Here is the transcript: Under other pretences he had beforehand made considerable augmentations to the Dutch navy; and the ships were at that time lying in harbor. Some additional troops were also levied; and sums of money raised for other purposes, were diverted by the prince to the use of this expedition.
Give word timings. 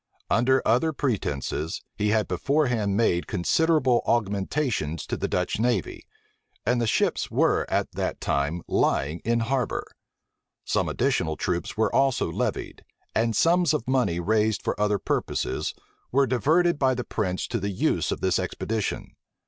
Under 0.31 0.67
other 0.67 0.93
pretences 0.93 1.83
he 1.95 2.09
had 2.09 2.27
beforehand 2.27 2.97
made 2.97 3.27
considerable 3.27 4.01
augmentations 4.07 5.05
to 5.05 5.15
the 5.15 5.27
Dutch 5.27 5.59
navy; 5.59 6.07
and 6.65 6.81
the 6.81 6.87
ships 6.87 7.29
were 7.29 7.67
at 7.69 7.91
that 7.91 8.19
time 8.19 8.63
lying 8.67 9.19
in 9.23 9.41
harbor. 9.41 9.85
Some 10.65 10.89
additional 10.89 11.35
troops 11.37 11.77
were 11.77 11.93
also 11.93 12.31
levied; 12.31 12.83
and 13.13 13.35
sums 13.35 13.75
of 13.75 13.87
money 13.87 14.19
raised 14.19 14.63
for 14.63 14.73
other 14.81 14.97
purposes, 14.97 15.75
were 16.11 16.25
diverted 16.25 16.79
by 16.79 16.95
the 16.95 17.03
prince 17.03 17.45
to 17.49 17.59
the 17.59 17.69
use 17.69 18.11
of 18.11 18.21
this 18.21 18.39
expedition. 18.39 19.11